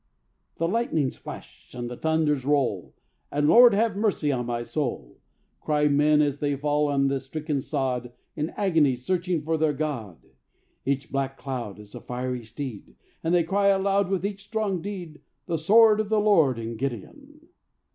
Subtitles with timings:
[0.57, 2.95] The lightnings flash and the thunders roll,
[3.31, 5.19] And "Lord have mercy on my soul,"
[5.59, 10.17] Cry men as they fall on the stricken sod, In agony searching for their God.
[10.87, 12.95] Each black cloud Is a fiery steed.
[13.23, 17.49] And they cry aloud With each strong deed, "The sword of the Lord and Gideon."